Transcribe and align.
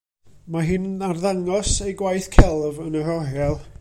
Mae 0.53 0.65
hi'n 0.69 0.87
arddangos 1.09 1.75
ei 1.89 1.93
gwaith 2.01 2.31
celf 2.39 2.81
yn 2.87 2.99
yr 3.03 3.13
oriel. 3.19 3.61